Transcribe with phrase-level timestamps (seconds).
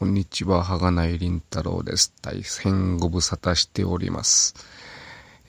[0.00, 2.14] こんにちは、はがないりんたろうです。
[2.22, 4.54] 大変ご無沙汰しております。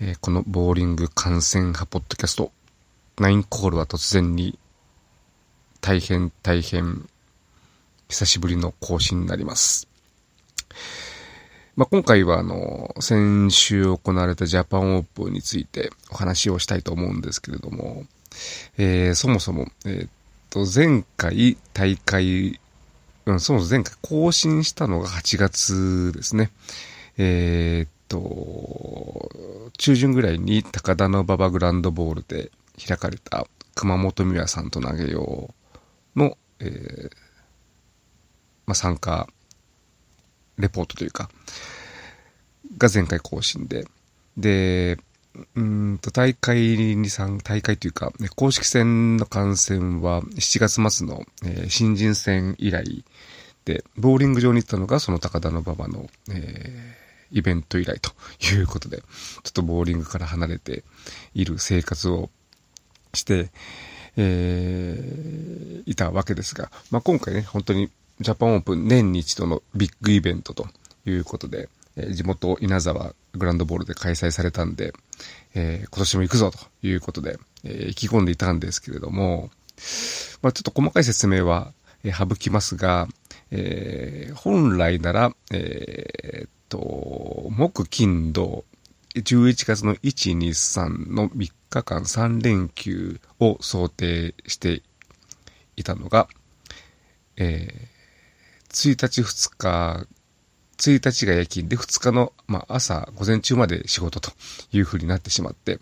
[0.02, 2.52] えー、このボーリング観戦派ポッドキャスト、
[3.18, 4.60] ナインコールは突然に、
[5.80, 7.08] 大変大変、
[8.10, 9.88] 久しぶりの更新になります。
[11.78, 18.04] まあ、今回はあの、先週行われたジャパンオープンについてお話をしたいと思うんですけれども、
[18.78, 20.10] えー、そもそも、えー、っ
[20.50, 22.60] と、前回大会
[23.34, 26.52] うん、そもそも前回更新したのが8月ですね。
[27.18, 32.52] えー、っと、中旬ぐらいに高田馬場グランドボールで
[32.86, 35.54] 開かれた熊本美和さんと投げよ
[36.16, 37.12] うの、えー、
[38.66, 39.28] まあ、参加
[40.58, 41.30] レポートというか、
[42.78, 43.86] が前回更新で、
[44.38, 44.98] で、
[45.56, 53.06] うんと、大会に参、大会というか、公式戦の観戦は7月末の、えー、新人戦以来
[53.66, 58.12] で、ボーリング場に行ったのがその高田馬場の、えー、イベント以来と
[58.54, 59.04] いうことで、ちょ
[59.50, 60.84] っとボーリングから離れて
[61.34, 62.30] いる生活を
[63.14, 63.52] して、
[64.18, 70.68] えー、いたわけですが、まあ、今回ね、本当にジャパンオープン年に一度のビッグイベントと
[71.06, 74.94] いうことで、え、地元稲沢グランドボールで開催されたんで、
[75.54, 79.50] えー、今年も行くぞということで、えー、意気込んでいたんですけれども、
[80.42, 83.08] まあ、ちょっと細かい説明は、え、省きますが、
[83.52, 88.66] えー、本来なら、えー、っと、木金土、
[89.16, 94.82] 11月の1、2、3の3日間3連休を想定して
[95.76, 96.28] いたのが、
[97.36, 100.08] えー、1日2日
[100.90, 104.32] 1日が夜勤で2日の、まあ、朝、午前中まで仕事と
[104.72, 105.80] いう風になってしまって、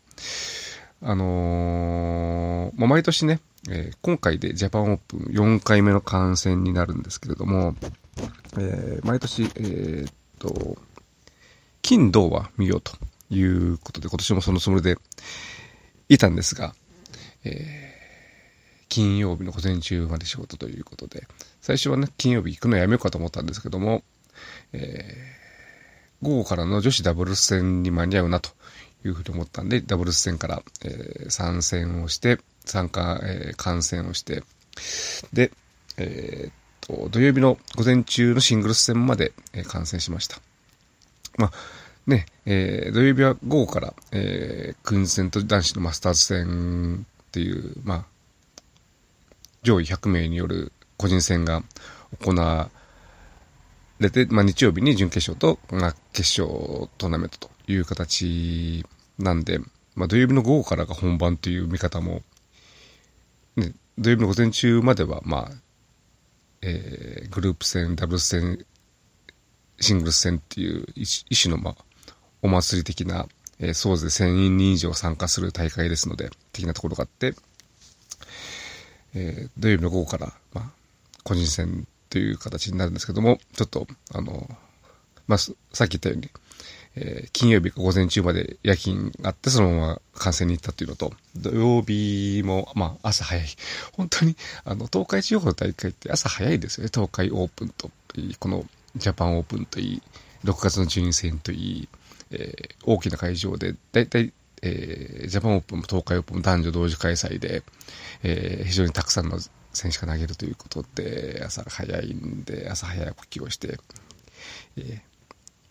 [1.02, 7.76] あのー、まあ、毎年ね、えー、今回でジャパンオープン4回目の観戦になるんですけれども、
[8.58, 10.78] えー、毎年、えー、っと、
[11.82, 12.92] 金、銅は見ようと
[13.30, 14.98] いうことで、今年もそのつもりで
[16.10, 16.74] いたんですが、
[17.46, 21.28] えー、金曜日の午前中まで仕事ということで、
[21.62, 24.04] 最初はね、金曜日行くのやめようかと思ったんですけども、
[24.74, 28.50] えー、午後からの女子ダブルス戦に間に合うなと
[29.06, 34.44] いうふうに思ったんで、ダブルス戦から、えー、参戦をして、参加、えー、観戦をして、
[35.34, 35.52] で、
[35.98, 40.40] えー、っと、土曜日の午前中のシングルス戦まで、えー、観戦しました。
[41.38, 41.52] まあ、
[42.08, 48.06] ね、えー、土曜日は午後から、えー、軍戦と男子のマスターズ戦っていう、まあ、
[49.64, 51.64] 上位100名による個人戦が
[52.20, 52.70] 行わ
[54.00, 58.86] れて、まあ、日曜日に準決勝と、まあ、決勝トーナメントという形
[59.18, 59.60] なんで、
[59.96, 62.22] まあ、土曜日の午後からが本番という見方も、
[63.56, 65.52] ね、土曜日の午前中までは、まあ、
[66.62, 68.66] えー、グループ戦、ダブルス戦、
[69.80, 71.76] シングルス戦っていう一種の、まあ、
[72.42, 73.28] お祭り的な、
[73.60, 77.34] えー、総勢1000人以上参加する大会ですので、的なところがあって、
[79.14, 80.72] えー、土曜日の午後から、まあ、
[81.24, 84.50] 個人戦という形になるんですけども、ちょっと、あの、
[85.28, 85.54] まあ、さ
[85.86, 86.30] っき言ったように、
[86.96, 93.48] えー、金曜日午前中まで夜勤があって、そのまま観戦に行ったというのと、土曜日も、まあ、朝早い。
[93.94, 96.92] 本当に、あの、東海地方の大会って朝早いですよね。
[96.94, 98.66] 東海オープンといい、この
[98.96, 100.02] ジャパンオープンといい、
[100.44, 101.90] 6月の順位戦といい、
[102.32, 107.64] えー、大きな会場で、だいたい、えー、ジャパンオープンも東海オープンも男女同時開催で、
[108.24, 109.40] えー、非常にたくさんの
[109.74, 113.80] 選手が投げるということで、朝早いんで、朝早く起きをして、
[114.78, 115.02] えー、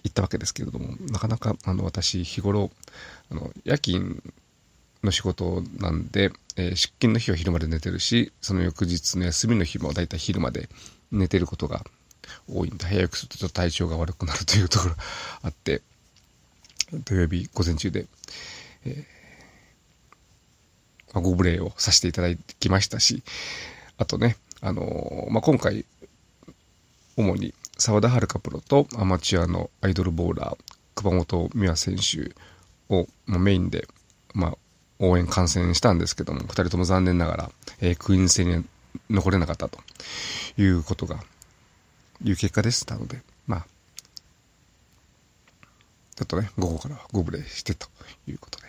[0.05, 2.71] 行ったわけですけれども、なかなか、あの、私、日頃、
[3.31, 4.23] あの、夜勤
[5.03, 10.69] の仕事なんで、えー、出勤の日は昼まで寝てるし、その翌日の休みの日もだいたい昼まで
[11.11, 11.85] 寝てることが
[12.49, 14.95] 多いんで、早くするとちょっと体調が悪くなるというところ
[15.43, 15.83] あって、
[17.05, 18.07] 土曜日午前中で、
[18.85, 19.19] えー
[21.13, 22.29] まあ、ご無礼をさせていただ
[22.61, 23.23] きましたし、
[23.99, 25.85] あとね、あのー、まあ、今回、
[27.17, 30.57] 主に沢田遥プロとアマチュアのアイドルボーラー、
[30.95, 32.33] 熊本美和選手
[32.95, 33.89] を、メインで、
[34.35, 34.59] まあ、
[35.01, 37.51] 応援観戦したんですけども、二人とも残念ながら、
[37.81, 38.65] えー、クイーン戦に
[39.11, 39.79] 残れなかったと
[40.57, 41.23] いうことが、
[42.25, 43.67] いう結果でしたので、まあ、
[46.17, 47.89] ちょっとね、午後からはご無礼してと
[48.29, 48.67] いうことで。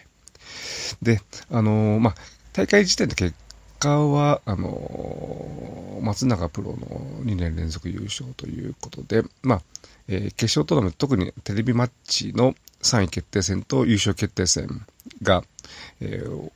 [1.02, 1.22] で、
[1.52, 2.16] あのー、まあ、
[2.54, 3.36] 大会時点の結
[3.80, 6.78] 果は、あの、松永プロの
[7.24, 9.62] 2年連続優勝ということで、まあ、
[10.08, 14.86] えー、決勝トーナメント、特にテレビマッチの3位決定戦と優勝決定戦
[15.22, 15.44] が、
[16.02, 16.52] えー、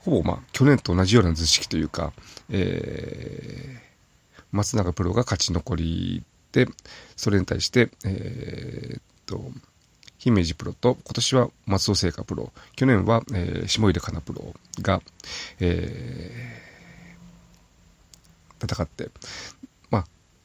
[0.00, 2.12] ほぼまあ、去年と同じような図式というか、
[2.48, 6.22] えー、松永プロが勝ち残り
[6.52, 6.66] で、
[7.16, 9.50] それに対して、えー、っと、
[10.20, 15.00] 姫路プロと、今年は松尾聖華プロ、去年は、えー、下出かなプロが、
[15.58, 19.10] えー、戦って、
[19.90, 20.04] まあ、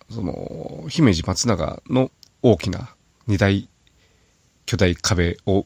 [0.10, 2.10] その、姫路松永の
[2.42, 2.95] 大きな
[3.27, 3.68] 二大
[4.66, 5.66] 巨大壁を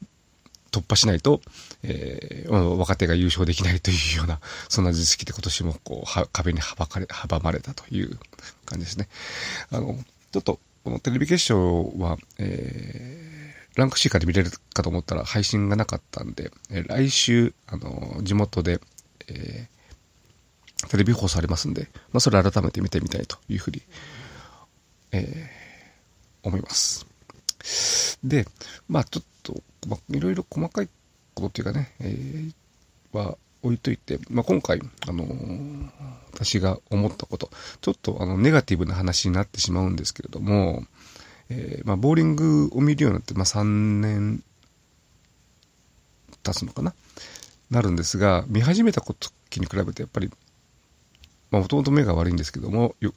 [0.71, 1.41] 突破しないと、
[1.83, 4.39] えー、若手が優勝できないというような、
[4.69, 8.17] そんな実績で今年もこう、は壁に阻かれ、阻まれたという
[8.65, 9.07] 感じですね。
[9.71, 9.95] あの、
[10.31, 13.28] ちょっと、このテレビ決勝は、えー、
[13.79, 18.79] ランク C から見れるかと思ったら配信がなかったんで、え、来週、あの、地元で、
[19.27, 23.81] えー、テレビ放送ありますんで、まあ、それ改めて見てみたいというふうに、
[25.11, 27.07] えー、思います。
[28.23, 28.45] で、
[28.87, 30.89] まあちょっと、まあ、いろいろ細かい
[31.33, 35.89] ことっていうかね、えー、は置いといて、まあ、今回、あのー、
[36.33, 37.49] 私が思ったこと、
[37.81, 40.85] ちょっとあの、ネガティブな話になってしまうんですけれども、
[41.49, 43.63] えー、まあ、ボーリングを見るようになって、まあ、3
[44.01, 44.43] 年
[46.43, 46.93] 経つのかな？
[47.69, 50.29] なるんですが、見始めた時に比べてやっぱり、
[51.51, 53.13] まあ、もともと目が悪いんですけども、よ、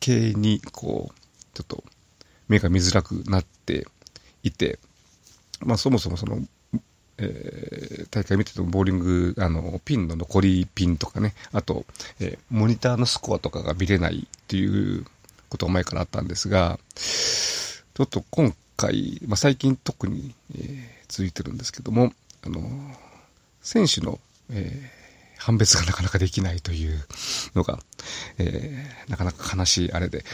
[0.00, 1.14] 系に、こう、
[1.54, 1.84] ちょっと、
[2.48, 3.86] 目が見づらくなって
[4.42, 4.78] いて、
[5.60, 6.38] まあそもそもその、
[7.18, 11.84] えー、大会見ててもボーリング、あの、ピンの残りピンとかね、あと、
[12.20, 15.06] えー、モニターのスコアとかが見れないっていう
[15.48, 22.12] ことが前からあったんですが、ちょっと今回、まあ最近特に、えー、続いてるんですけども、
[22.44, 22.60] あの、
[23.62, 24.20] 選手の、
[24.50, 27.04] えー、判別がなかなかできないという
[27.54, 27.78] のが、
[28.38, 30.24] えー、なかなか悲しいあれで、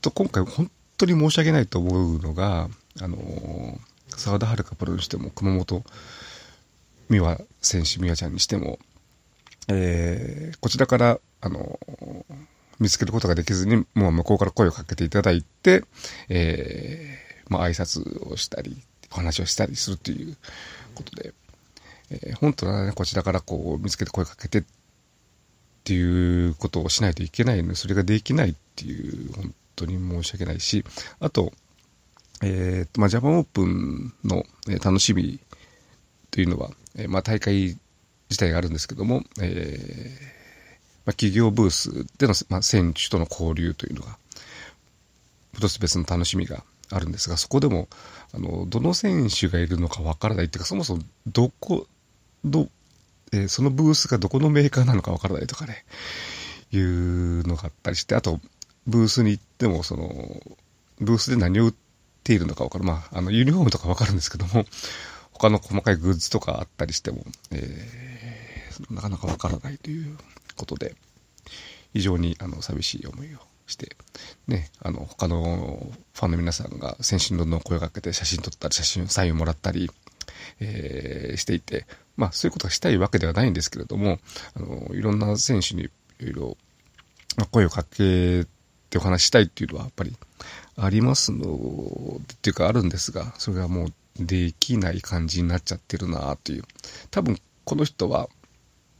[0.00, 2.68] と今回本当に申し訳ないと思うのが、
[3.00, 3.78] あの
[4.16, 5.84] 沢田遥プロにしても、熊本
[7.10, 8.78] 美和選手、美和ちゃんにしても、
[9.68, 11.78] えー、こちらから、あの
[12.78, 15.84] 見つけることができずに、もう向こうから声をかけていただいて、
[16.28, 18.82] えー、まあ挨拶をしたり、
[19.12, 20.36] お話をしたりするという
[20.94, 21.34] ことで、
[22.10, 24.64] えー、本当はね、こちらからこう見つけて声かけてっ
[25.84, 30.84] ていうことをしないといけないので、それができないっていう、本当に申し訳ないし、
[31.20, 31.52] あと、
[32.42, 34.44] えー、まあ、ジャパンオープンの、
[34.82, 35.40] 楽しみ
[36.30, 37.78] というのは、えー、まあ、大会
[38.30, 40.41] 自体があるんですけども、えー、
[41.04, 44.18] まあ、企業ブースでの、まあ、選手との交流というのが、
[45.54, 47.88] 一つ別の楽しみがあるんですが、そこでも、
[48.34, 51.86] あの、どの選手がいるのかわからないっていうか、そもそもどこ、
[52.44, 52.68] ど、
[53.32, 55.84] えー、そのブースがどこのメーカーなのかわからないとかね、
[56.70, 58.40] いうのがあったりして、あと、
[58.86, 60.40] ブースに行っても、その、
[61.00, 61.74] ブースで何を売っ
[62.24, 62.84] ているのかわかる。
[62.84, 64.64] まあ、あの、ユニフォームとかわかるんですけども、
[65.32, 70.16] 他の細かいグッズとかあったりしても、えー、なかなかわからないという
[70.56, 70.94] ことで、
[71.92, 73.96] 非常に、あの、寂しい思いをして、
[74.46, 79.90] ね、あの、他のファンの皆さんが選手にどんどん声をかけて写真撮ったり、写真、サインをもらったり、
[80.60, 84.18] えー、していて、まあ、そういうことがしたいわけではないんですけれども、
[84.54, 85.90] あの、いろんな選手にい
[86.20, 86.56] ろいろ、
[87.50, 88.46] 声をかけ
[88.90, 90.14] てお話したいっていうのはやっぱり
[90.76, 96.64] ありますの、っていうかあるんですが、それがもうできない感じになっちゃってるなっていう。
[97.10, 98.28] 多分この人は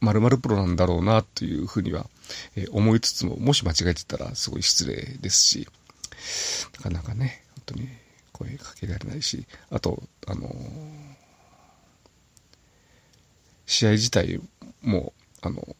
[0.03, 2.07] 〇〇プロなんだろうなというふうには、
[2.55, 5.67] え思いつつも、もし間違えてたらすごい失礼ですし、
[6.77, 7.87] なかなかね、本当に
[8.31, 10.53] 声かけられないし、あと、あの
[13.65, 14.41] 試合自体
[14.81, 15.75] も、あの、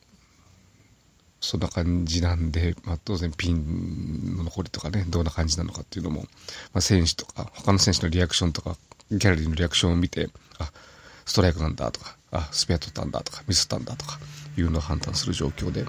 [1.41, 6.27] そんな感じなんで、まあ、当然ピンの残りとかね、どんな感じなのかっていうのも、ま
[6.75, 8.77] あ、選手とか、他の選手のリアクションとか、
[9.11, 10.71] ギャラリーのリアクションを見て、あ、
[11.25, 14.19] ストライクなんだとか、あ、スペア取ったんだとか、ミスったんだとか、
[14.57, 15.85] いうのを判断する状況で、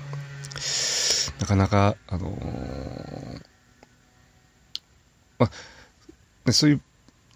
[1.40, 3.40] なかなか、あのー、
[5.38, 5.50] ま
[6.46, 6.80] あ、そういう、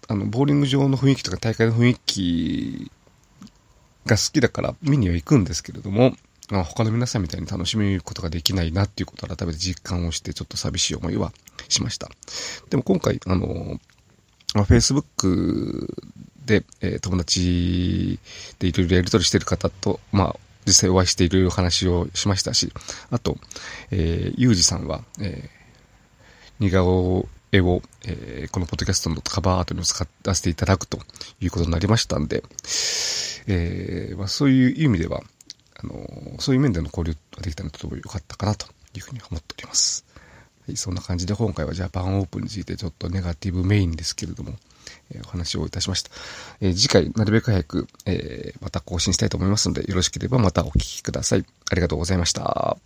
[0.07, 2.91] あの、ボーリング場の雰囲気とか大会の雰囲気
[4.05, 6.13] が好きだから見には行くんですけれども、
[6.49, 11.31] まあ、他の皆さんみたいに楽しむことができないなっていうことを改めて実感をしてちょっと寂しい思いは
[11.67, 12.09] しました。
[12.69, 13.79] でも今回、あの、
[14.55, 15.93] まあ、Facebook
[16.49, 18.17] で、えー、友達
[18.57, 22.73] でいろいろやり取りしてる方と、まあ、実際お会いしていろいろ話をしましたし、
[23.11, 23.37] あと、
[23.91, 25.49] えー、ゆうじさんは、えー、
[26.59, 30.99] 似顔絵を、えー、このポッドキャストのカバーアートに使わせていただくと
[31.39, 32.43] いうことになりましたんで、
[33.45, 35.21] えーまあ、そういう意味では、
[35.75, 38.65] あの、そういう面での交流ができたのはとても良かったかなと
[38.95, 40.03] いうふうに思っております。
[40.65, 44.53] はい、そんな感じで今回はジャパンオープンについてちょっとネガティブメインですけれども、
[45.11, 46.11] え、お話をいたしました。
[46.61, 51.45] え、次回なるべく早く、え、また更新したいと思いますので、よろしければまたお聞きください。
[51.71, 52.77] ありがとうございました。